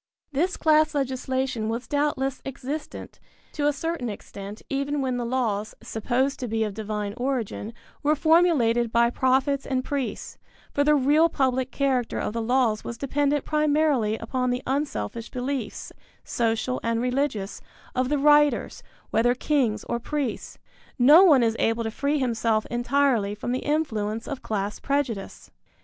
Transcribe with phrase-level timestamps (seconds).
[0.31, 3.19] This class legislation was doubtless existent
[3.51, 8.15] to a certain extent even when the laws, supposed to be of divine origin, were
[8.15, 10.39] formulated by prophets and priests,
[10.73, 15.93] for the real public character of the laws was dependent primarily upon the unselfish beliefs,
[16.23, 17.61] social and religious,
[17.93, 18.81] of the writers,
[19.11, 20.57] whether kings or priests.
[20.97, 25.51] No one is able to free himself entirely from the influence of class prejudice.